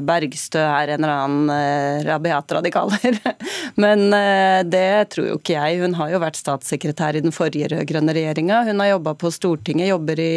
Bergstø 0.07 0.61
er 0.63 0.95
en 0.95 1.05
eller 1.05 1.15
annen 1.15 2.05
rabiat 2.07 2.53
radikaler. 2.59 3.19
Men 3.83 4.11
det 4.71 5.13
tror 5.13 5.29
jo 5.31 5.39
ikke 5.39 5.57
jeg. 5.57 5.81
Hun 5.85 5.97
har 5.99 6.13
jo 6.13 6.21
vært 6.23 6.39
statssekretær 6.41 7.17
i 7.17 7.25
den 7.25 7.35
forrige 7.35 7.71
rød-grønne 7.73 8.15
regjeringa. 8.17 8.63
Hun 8.69 8.83
har 8.83 8.95
jobba 8.95 9.15
på 9.21 9.33
Stortinget, 9.35 9.91
jobber 9.93 10.21
i, 10.23 10.33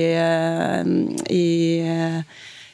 i 1.33 1.45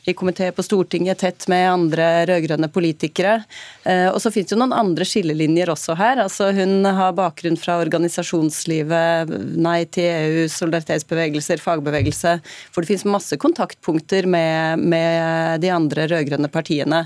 i 0.06 0.14
komité 0.14 0.52
på 0.52 0.64
Stortinget, 0.64 1.20
tett 1.20 1.48
med 1.52 1.68
andre 1.72 2.08
rød-grønne 2.30 2.70
politikere. 2.72 3.40
Eh, 3.84 4.08
og 4.10 4.20
så 4.24 4.32
finnes 4.34 4.54
det 4.54 4.60
noen 4.60 4.76
andre 4.76 5.08
skillelinjer 5.08 5.72
også 5.74 5.98
her. 6.00 6.22
Altså, 6.24 6.52
hun 6.56 6.86
har 6.86 7.18
bakgrunn 7.18 7.60
fra 7.60 7.80
organisasjonslivet, 7.84 9.36
Nei 9.60 9.84
til 9.92 10.08
EU, 10.10 10.46
solidaritetsbevegelser, 10.52 11.62
fagbevegelse, 11.64 12.40
For 12.72 12.82
det 12.82 12.94
finnes 12.94 13.10
masse 13.10 13.38
kontaktpunkter 13.38 14.28
med, 14.30 14.80
med 14.80 15.62
de 15.64 15.74
andre 15.74 16.08
rød-grønne 16.12 16.50
partiene. 16.52 17.06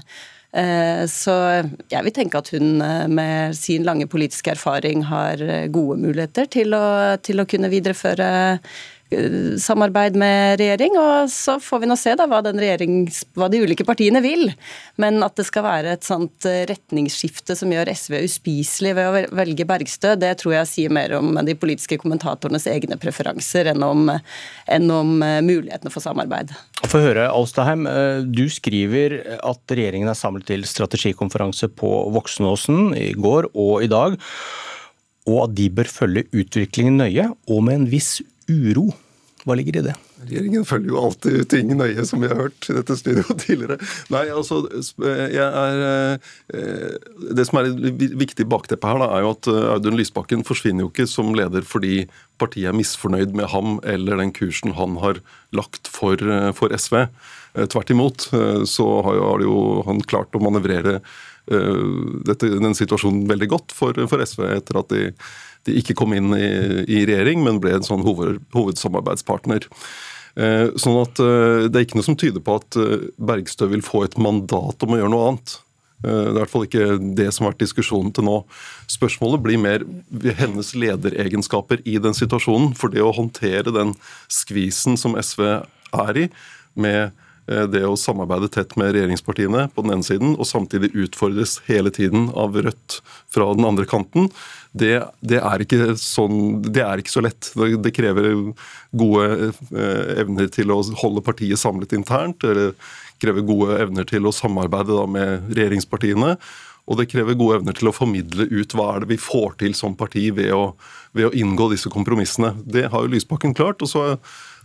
Eh, 0.54 1.04
så 1.10 1.34
jeg 1.90 2.06
vil 2.06 2.14
tenke 2.14 2.38
at 2.38 2.52
hun 2.54 2.82
eh, 2.86 3.08
med 3.10 3.58
sin 3.58 3.86
lange 3.88 4.06
politiske 4.08 4.54
erfaring 4.54 5.02
har 5.10 5.42
gode 5.74 5.98
muligheter 6.04 6.46
til 6.46 6.78
å, 6.78 7.18
til 7.26 7.42
å 7.42 7.48
kunne 7.50 7.72
videreføre 7.74 8.28
samarbeid 9.62 10.16
med 10.20 10.60
regjering, 10.62 10.98
og 11.00 11.30
så 11.32 11.58
får 11.62 11.84
vi 11.84 11.90
nå 11.90 11.98
se 12.00 12.16
da 12.20 12.26
hva, 12.30 12.42
hva, 12.44 13.50
de 13.52 13.62
ulike 13.64 13.86
partiene 13.88 14.22
vil. 14.24 14.52
Men 15.02 15.22
at 15.26 15.38
det 15.40 15.46
skal 15.48 15.66
være 15.66 15.96
et 15.96 16.08
sånt 16.08 16.48
eh, 16.50 16.64
retningsskifte 16.70 17.56
som 17.60 17.72
gjør 17.74 17.92
SV 17.94 18.18
uspiselig 18.24 18.96
ved 18.98 19.10
å 19.10 19.38
velge 19.38 19.68
Bergstø, 19.70 20.16
det 20.20 20.34
tror 20.42 20.58
jeg 20.58 20.72
sier 20.72 20.94
mer 20.94 21.16
om 21.20 21.38
de 21.46 21.58
politiske 21.60 22.00
kommentatorenes 22.02 22.68
egne 22.72 23.00
preferanser 23.02 23.72
enn 23.74 23.86
om, 23.86 24.12
enn 24.72 24.94
om 24.94 25.16
eh, 25.26 25.40
mulighetene 25.46 25.94
for 25.94 26.04
samarbeid. 26.04 26.54
Få 26.84 27.02
høre, 27.04 27.30
Alstaheim. 27.32 27.88
Eh, 27.90 28.26
du 28.28 28.46
skriver 28.52 29.20
at 29.40 29.64
regjeringen 29.74 30.12
er 30.12 30.20
samlet 30.20 30.50
til 30.52 30.68
strategikonferanse 30.68 31.72
på 31.78 31.96
Voksenåsen 32.14 32.94
i 33.00 33.12
går 33.18 33.52
og 33.54 33.84
i 33.86 33.92
dag 33.92 34.20
og 35.30 35.46
at 35.46 35.56
de 35.58 35.70
bør 35.72 35.90
følge 35.90 36.26
utviklingen 36.36 37.00
nøye, 37.00 37.30
og 37.48 37.64
med 37.66 37.80
en 37.80 37.90
viss 37.92 38.18
uro. 38.50 38.90
Hva 39.44 39.56
ligger 39.60 39.80
i 39.80 39.84
det? 39.90 39.94
Regjeringen 40.24 40.64
følger 40.68 40.94
jo 40.94 41.00
alltid 41.02 41.42
ting 41.52 41.74
nøye, 41.76 42.06
som 42.08 42.22
vi 42.24 42.30
har 42.32 42.40
hørt 42.46 42.68
i 42.72 42.76
dette 42.78 42.96
studioet 43.00 43.42
tidligere. 43.44 43.78
Nei, 44.14 44.24
altså, 44.32 44.62
jeg 45.04 45.44
er, 45.44 46.22
eh, 46.56 46.96
Det 47.36 47.48
som 47.50 47.60
er 47.60 47.74
viktig 48.24 48.48
bakteppe 48.52 48.88
her, 48.88 49.02
da, 49.04 49.10
er 49.12 49.26
jo 49.26 49.34
at 49.36 49.52
eh, 49.52 49.68
Audun 49.74 50.00
Lysbakken 50.00 50.46
forsvinner 50.48 50.86
jo 50.86 50.94
ikke 50.94 51.10
som 51.12 51.36
leder 51.36 51.68
fordi 51.68 52.06
partiet 52.42 52.72
er 52.72 52.78
misfornøyd 52.78 53.36
med 53.36 53.52
ham 53.52 53.78
eller 53.84 54.24
den 54.24 54.32
kursen 54.36 54.78
han 54.80 54.96
har 55.04 55.20
lagt 55.56 55.92
for, 55.92 56.16
eh, 56.16 56.52
for 56.56 56.72
SV. 56.72 57.04
Tvert 57.70 57.92
imot 57.94 58.24
så 58.66 58.86
har 59.06 59.44
jo 59.44 59.84
han 59.86 60.00
klart 60.10 60.34
å 60.34 60.40
manøvrere 60.42 60.96
dette, 61.46 62.48
den 62.50 62.74
situasjonen 62.74 63.28
veldig 63.30 63.50
godt 63.52 63.76
for, 63.78 64.00
for 64.10 64.24
SV 64.26 64.48
etter 64.56 64.80
at 64.80 64.90
de 64.90 65.04
de 65.68 65.78
ikke 65.80 65.96
kom 65.98 66.16
inn 66.16 66.34
i, 66.36 66.48
i 66.88 67.04
regjering, 67.08 67.44
men 67.46 67.62
ble 67.64 67.78
en 67.78 67.86
sånn 67.88 68.04
hoved, 68.06 68.42
hovedsamarbeidspartner. 68.56 69.70
Eh, 70.34 70.72
sånn 70.82 70.96
at 70.98 71.20
eh, 71.22 71.68
Det 71.70 71.78
er 71.78 71.84
ikke 71.86 72.00
noe 72.00 72.08
som 72.08 72.18
tyder 72.18 72.42
på 72.42 72.56
at 72.58 72.78
eh, 72.82 73.10
Bergstø 73.22 73.68
vil 73.70 73.86
få 73.86 74.08
et 74.08 74.18
mandat 74.18 74.82
om 74.82 74.96
å 74.96 74.98
gjøre 75.00 75.14
noe 75.14 75.30
annet. 75.30 75.60
Det 76.04 76.12
er 76.12 76.34
i 76.34 76.36
hvert 76.36 76.52
fall 76.52 76.66
ikke 76.66 76.86
det 77.16 77.30
som 77.32 77.46
har 77.46 77.54
vært 77.54 77.62
diskusjonen 77.64 78.10
til 78.12 78.26
nå. 78.28 78.42
Spørsmålet 78.92 79.40
blir 79.46 79.62
mer 79.62 79.86
hennes 80.36 80.74
lederegenskaper 80.76 81.80
i 81.88 81.94
den 82.04 82.18
situasjonen. 82.18 82.74
For 82.76 82.92
det 82.92 83.06
å 83.06 83.14
håndtere 83.16 83.72
den 83.72 83.94
skvisen 84.28 85.00
som 85.00 85.16
SV 85.16 85.46
er 85.48 86.20
i, 86.20 86.26
med 86.76 87.16
det 87.46 87.82
å 87.84 87.98
samarbeide 88.00 88.48
tett 88.48 88.76
med 88.80 88.94
regjeringspartiene 88.96 89.66
på 89.76 89.84
den 89.84 89.98
ene 89.98 90.08
siden, 90.08 90.36
og 90.40 90.48
samtidig 90.48 90.94
utfordres 90.96 91.58
hele 91.68 91.92
tiden 91.92 92.30
av 92.40 92.56
Rødt 92.56 93.02
fra 93.34 93.50
den 93.58 93.68
andre 93.68 93.88
kanten, 93.90 94.30
det, 94.74 95.04
det, 95.22 95.38
er, 95.38 95.62
ikke 95.62 95.94
sånn, 96.02 96.62
det 96.66 96.82
er 96.82 97.02
ikke 97.02 97.14
så 97.14 97.24
lett. 97.26 97.52
Det, 97.54 97.76
det 97.86 97.94
krever 97.94 98.32
gode 98.96 99.26
eh, 99.70 100.14
evner 100.24 100.50
til 100.54 100.74
å 100.74 100.80
holde 101.04 101.22
partiet 101.26 101.62
samlet 101.62 101.94
internt. 101.94 102.42
Det 102.42 102.72
krever 103.22 103.46
gode 103.46 103.78
evner 103.84 104.08
til 104.10 104.26
å 104.26 104.34
samarbeide 104.34 104.96
da, 104.96 105.04
med 105.06 105.52
regjeringspartiene. 105.54 106.38
Og 106.90 107.00
det 107.00 107.08
krever 107.14 107.38
gode 107.40 107.62
evner 107.62 107.78
til 107.78 107.92
å 107.92 107.96
formidle 107.96 108.50
ut 108.50 108.74
hva 108.76 108.90
er 108.96 109.04
det 109.04 109.14
vi 109.14 109.20
får 109.22 109.60
til 109.62 109.78
som 109.78 109.94
parti 109.96 110.26
ved 110.36 110.52
å, 110.56 110.74
ved 111.16 111.30
å 111.30 111.36
inngå 111.38 111.70
disse 111.72 111.92
kompromissene. 111.94 112.56
Det 112.66 112.90
har 112.92 113.06
jo 113.06 113.14
Lysbakken 113.14 113.56
klart. 113.56 113.86
og 113.86 113.94
så 113.94 114.08
Eh, 114.14 114.18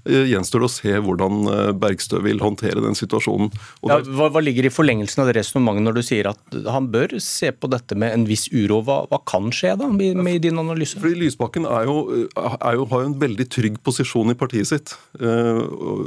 gjenstår 0.09 0.62
det 0.62 0.69
å 0.69 0.73
se 0.73 0.95
hvordan 1.05 1.50
eh, 1.53 1.71
Bergstø 1.79 2.21
vil 2.25 2.41
håndtere 2.43 2.83
den 2.85 2.97
situasjonen. 2.99 3.50
Ja, 3.87 3.99
hva, 4.05 4.29
hva, 4.33 4.43
ligger 4.45 4.69
i 4.69 4.73
forlengelsen 4.73 5.23
av 5.23 5.31
det 5.31 5.37
resonnementet 5.38 5.87
når 5.87 5.99
du 5.99 6.03
sier 6.07 6.31
at 6.31 6.59
han 6.73 6.88
bør 6.93 7.17
se 7.23 7.53
på 7.53 7.71
dette 7.73 7.99
med 7.99 8.15
en 8.15 8.27
viss 8.29 8.47
uro? 8.53 8.81
Hva, 8.87 9.00
hva 9.11 9.21
kan 9.29 9.50
skje 9.55 9.75
da, 9.81 9.91
med, 9.93 10.21
med 10.25 10.41
din 10.47 10.61
analyse? 10.61 10.99
Fordi 11.00 11.19
Lysbakken 11.23 11.69
er 11.69 11.88
jo, 11.91 11.99
er 12.38 12.79
jo, 12.79 12.88
har 12.93 13.05
jo 13.05 13.11
en 13.11 13.19
veldig 13.21 13.49
trygg 13.55 13.79
posisjon 13.87 14.33
i 14.33 14.38
partiet 14.38 14.71
sitt. 14.71 14.95
Eh, 15.21 15.62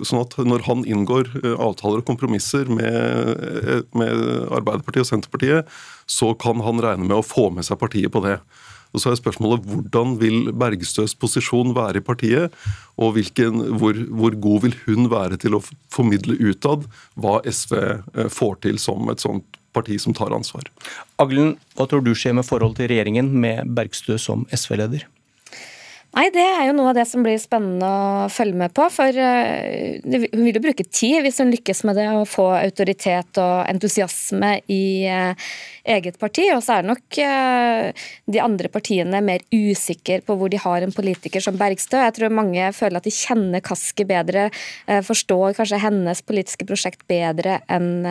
sånn 0.07 0.23
at 0.23 0.37
når 0.41 0.65
han 0.67 0.83
inngår 0.89 1.31
avtaler 1.57 2.01
og 2.01 2.09
kompromisser 2.09 2.69
med, 2.71 3.87
med 3.97 4.27
Arbeiderpartiet 4.51 5.05
og 5.05 5.11
Senterpartiet, 5.13 5.79
så 6.09 6.33
kan 6.39 6.61
han 6.65 6.81
regne 6.83 7.07
med 7.07 7.19
å 7.19 7.25
få 7.25 7.49
med 7.53 7.67
seg 7.67 7.79
partiet 7.81 8.11
på 8.13 8.23
det. 8.25 8.39
Og 8.91 9.03
så 9.03 9.11
er 9.11 9.19
spørsmålet 9.19 9.65
hvordan 9.67 10.17
vil 10.21 10.51
Bergstøs 10.51 11.15
posisjon 11.19 11.75
være 11.77 12.01
i 12.01 12.05
partiet, 12.05 12.55
og 12.99 13.15
hvilken, 13.15 13.63
hvor, 13.79 13.97
hvor, 14.09 14.35
god 14.43 14.67
vil 14.67 14.77
hun 14.85 15.09
være 15.11 15.39
til 15.41 15.55
å 15.57 15.63
formidle 15.93 16.37
utad 16.51 16.85
hva 17.15 17.39
SV 17.47 17.77
eh, 17.79 18.29
får 18.31 18.61
til 18.67 18.81
som 18.81 19.09
et 19.13 19.23
sånt 19.23 19.59
parti 19.71 19.95
som 20.03 20.15
tar 20.15 20.33
ansvar. 20.35 20.67
Aglen, 21.21 21.55
hva 21.77 21.87
tror 21.87 22.03
du 22.03 22.11
skjer 22.17 22.35
med 22.35 22.47
forholdet 22.47 22.83
til 22.83 22.91
regjeringen 22.91 23.31
med 23.31 23.71
Bergstø 23.77 24.19
som 24.19 24.43
SV-leder? 24.51 25.07
Nei, 26.11 26.25
det 26.35 26.43
er 26.43 26.65
jo 26.67 26.73
noe 26.75 26.89
av 26.91 26.97
det 26.97 27.05
som 27.07 27.23
blir 27.23 27.37
spennende 27.39 27.87
å 27.87 28.27
følge 28.31 28.57
med 28.59 28.73
på. 28.75 28.83
For 28.91 29.15
uh, 29.15 29.95
hun 30.03 30.43
vil 30.43 30.57
jo 30.57 30.63
bruke 30.65 30.83
tid 30.83 31.21
hvis 31.23 31.39
hun 31.39 31.53
lykkes 31.53 31.85
med 31.87 31.95
det, 31.95 32.09
å 32.11 32.25
få 32.27 32.49
autoritet 32.57 33.39
og 33.39 33.61
entusiasme 33.71 34.57
i 34.67 35.07
uh, 35.07 35.31
eget 35.87 36.19
parti. 36.19 36.49
Og 36.51 36.59
så 36.65 36.81
er 36.81 36.89
nok 36.89 37.15
uh, 37.15 38.09
de 38.27 38.41
andre 38.43 38.71
partiene 38.73 39.21
mer 39.23 39.45
usikre 39.55 40.19
på 40.27 40.35
hvor 40.35 40.51
de 40.51 40.59
har 40.59 40.83
en 40.83 40.91
politiker 40.91 41.45
som 41.45 41.55
Bergstø. 41.55 42.01
Jeg 42.03 42.17
tror 42.19 42.35
mange 42.41 42.67
føler 42.75 42.99
at 42.99 43.07
de 43.07 43.15
kjenner 43.15 43.63
Kaski 43.63 44.03
bedre, 44.09 44.49
forstår 45.07 45.55
kanskje 45.55 45.79
hennes 45.79 46.23
politiske 46.25 46.65
prosjekt 46.67 47.05
bedre 47.09 47.59
enn 47.71 48.03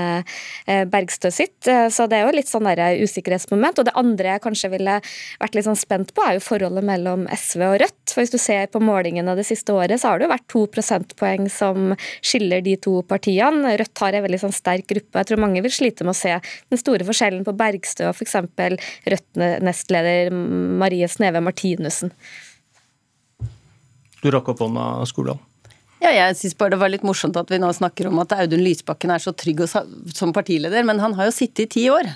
Bergstø 0.92 1.32
sitt. 1.34 1.58
Så 1.66 2.06
det 2.08 2.20
er 2.20 2.28
jo 2.28 2.34
litt 2.36 2.50
sånn 2.50 2.68
der 2.68 3.00
usikkerhetsmoment. 3.02 3.80
Og 3.80 3.88
det 3.88 3.96
andre 3.98 4.34
jeg 4.34 4.44
kanskje 4.44 4.72
ville 4.72 4.98
vært 5.42 5.58
litt 5.58 5.66
sånn 5.66 5.78
spent 5.78 6.14
på, 6.14 6.24
er 6.24 6.38
jo 6.38 6.46
forholdet 6.46 6.86
mellom 6.86 7.26
SV 7.34 7.66
og 7.68 7.78
Rødt. 7.82 7.89
Rødt. 7.90 8.12
For 8.12 8.22
hvis 8.22 8.32
du 8.32 8.38
ser 8.38 8.66
på 8.70 8.80
målingene 8.82 9.34
det 9.38 9.46
siste 9.48 9.72
året, 9.72 10.00
så 10.00 10.10
har 10.10 10.18
det 10.18 10.26
jo 10.26 10.32
vært 10.32 10.48
to 10.50 10.64
prosentpoeng 10.70 11.48
som 11.50 11.94
skiller 12.22 12.62
de 12.62 12.76
to 12.76 13.02
partiene. 13.02 13.76
Rødt 13.78 14.02
har 14.02 14.14
en 14.14 14.24
veldig 14.26 14.40
sånn 14.44 14.54
sterk 14.54 14.86
gruppe. 14.90 15.18
Jeg 15.18 15.30
tror 15.30 15.42
mange 15.42 15.62
vil 15.62 15.74
slite 15.74 16.04
med 16.04 16.14
å 16.14 16.20
se 16.20 16.36
den 16.70 16.80
store 16.80 17.06
forskjellen 17.06 17.44
på 17.46 17.56
Bergstø 17.58 18.08
og 18.08 18.16
f.eks. 18.16 18.38
Rødt-nestleder 19.10 20.30
Marie 20.32 21.08
Sneve 21.08 21.42
Martinussen. 21.42 22.12
Du 24.20 24.28
rakk 24.30 24.50
opp 24.52 24.60
hånda, 24.60 25.06
Skordal. 25.08 25.40
Ja, 26.00 26.14
jeg 26.16 26.36
syns 26.38 26.54
bare 26.56 26.72
det 26.72 26.78
var 26.80 26.88
litt 26.88 27.02
morsomt 27.04 27.36
at 27.36 27.50
vi 27.52 27.58
nå 27.60 27.68
snakker 27.76 28.08
om 28.08 28.22
at 28.22 28.32
Audun 28.32 28.62
Lysbakken 28.64 29.10
er 29.12 29.20
så 29.20 29.34
trygg 29.36 29.60
som 29.68 30.32
partileder, 30.32 30.86
men 30.88 31.02
han 31.02 31.12
har 31.18 31.28
jo 31.28 31.34
sittet 31.36 31.66
i 31.66 31.72
ti 31.74 31.82
år. 31.92 32.08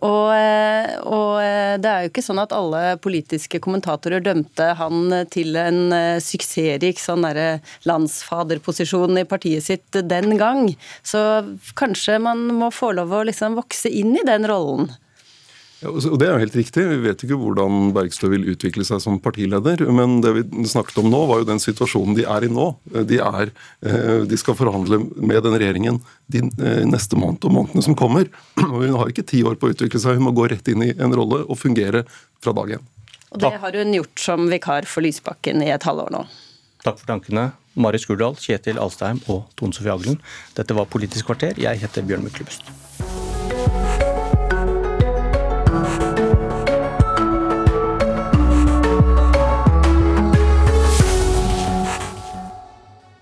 Og, 0.00 0.32
eh, 0.32 0.94
og, 1.04 1.42
eh, 1.44 1.76
det 1.76 1.90
er 1.90 2.06
jo 2.06 2.12
ikke 2.14 2.24
sånn 2.24 2.40
at 2.40 2.54
alle 2.56 2.96
politiske 2.96 3.60
kommentatorer 3.60 4.24
dømte 4.24 4.70
han 4.80 5.12
til 5.28 5.52
en 5.60 5.92
eh, 5.92 6.16
suksessrik 6.24 7.00
sånn 7.00 7.28
landsfaderposisjon 7.84 9.20
i 9.20 9.28
partiet 9.28 9.68
sitt 9.68 10.00
den 10.08 10.38
gang. 10.40 10.70
Så 11.04 11.20
kanskje 11.76 12.16
man 12.24 12.48
må 12.56 12.72
få 12.72 12.94
lov 12.96 13.12
å 13.12 13.26
liksom 13.28 13.60
vokse 13.60 13.92
inn 13.92 14.16
i 14.16 14.24
den 14.24 14.48
rollen. 14.48 14.88
Ja, 15.82 15.90
og 15.92 16.18
Det 16.18 16.24
er 16.24 16.32
jo 16.32 16.40
helt 16.40 16.56
riktig. 16.56 16.84
Vi 16.88 17.02
vet 17.04 17.22
ikke 17.26 17.36
hvordan 17.36 17.90
Bergstø 17.96 18.30
vil 18.32 18.46
utvikle 18.48 18.84
seg 18.88 19.02
som 19.04 19.18
partileder. 19.20 19.82
Men 19.92 20.22
det 20.24 20.32
vi 20.38 20.44
snakket 20.68 21.02
om 21.02 21.10
nå, 21.12 21.20
var 21.28 21.42
jo 21.42 21.48
den 21.50 21.60
situasjonen 21.60 22.16
de 22.16 22.24
er 22.24 22.46
i 22.46 22.50
nå. 22.52 22.70
De, 23.10 23.18
er, 23.20 23.52
eh, 23.84 24.24
de 24.28 24.38
skal 24.40 24.56
forhandle 24.56 25.02
med 25.20 25.44
den 25.44 25.58
regjeringen 25.58 26.00
de 26.32 26.46
eh, 26.48 26.82
neste 26.88 27.20
måned 27.20 27.44
og 27.44 27.52
månedene 27.58 27.84
som 27.84 27.98
kommer. 27.98 28.30
Og 28.70 28.78
Hun 28.86 28.96
har 29.02 29.12
ikke 29.12 29.26
ti 29.28 29.42
år 29.44 29.60
på 29.60 29.68
å 29.68 29.76
utvikle 29.76 30.00
seg, 30.00 30.16
hun 30.16 30.30
må 30.30 30.34
gå 30.36 30.48
rett 30.50 30.68
inn 30.72 30.82
i 30.86 30.94
en 30.96 31.14
rolle 31.16 31.42
og 31.44 31.60
fungere 31.60 32.06
fra 32.42 32.56
dag 32.56 32.78
én. 32.78 32.88
Og 33.34 33.42
det 33.42 33.52
har 33.60 33.76
hun 33.76 33.94
gjort 33.98 34.22
som 34.22 34.48
vikar 34.48 34.86
for 34.88 35.04
Lysbakken 35.04 35.60
i 35.64 35.70
et 35.74 35.84
halvår 35.84 36.12
nå. 36.14 36.22
Takk 36.86 37.00
for 37.02 37.10
tankene, 37.10 37.50
Mari 37.76 38.00
Skurdal, 38.00 38.38
Kjetil 38.40 38.80
Alstheim 38.80 39.20
og 39.32 39.44
Tone 39.58 39.76
Sofie 39.76 39.92
Aglen. 39.92 40.20
Dette 40.56 40.76
var 40.78 40.88
Politisk 40.88 41.28
kvarter. 41.28 41.58
Jeg 41.60 41.82
heter 41.82 42.06
Bjørn 42.06 42.24
Myklebust. 42.24 42.70